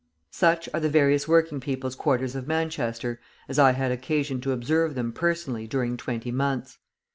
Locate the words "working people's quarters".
1.27-2.33